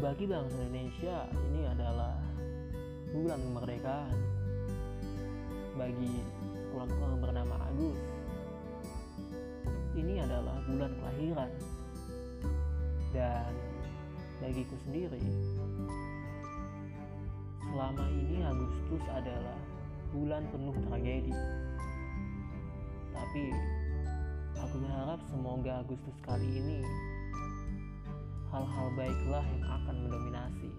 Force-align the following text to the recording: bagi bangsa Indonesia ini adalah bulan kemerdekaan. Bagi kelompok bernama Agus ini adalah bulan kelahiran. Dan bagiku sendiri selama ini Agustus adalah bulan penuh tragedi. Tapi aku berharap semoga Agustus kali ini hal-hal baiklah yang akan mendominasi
bagi 0.00 0.24
bangsa 0.24 0.56
Indonesia 0.64 1.28
ini 1.52 1.68
adalah 1.68 2.16
bulan 3.12 3.36
kemerdekaan. 3.36 4.16
Bagi 5.76 6.12
kelompok 6.72 7.20
bernama 7.20 7.60
Agus 7.68 8.00
ini 10.00 10.16
adalah 10.16 10.56
bulan 10.64 10.96
kelahiran. 10.96 11.52
Dan 13.12 13.52
bagiku 14.40 14.76
sendiri 14.88 15.20
selama 17.68 18.04
ini 18.08 18.40
Agustus 18.48 19.04
adalah 19.12 19.60
bulan 20.16 20.42
penuh 20.48 20.76
tragedi. 20.88 21.36
Tapi 23.12 23.44
aku 24.56 24.76
berharap 24.80 25.20
semoga 25.28 25.84
Agustus 25.84 26.16
kali 26.24 26.48
ini 26.48 26.80
hal-hal 28.60 28.92
baiklah 28.92 29.44
yang 29.56 29.64
akan 29.64 29.96
mendominasi 30.04 30.69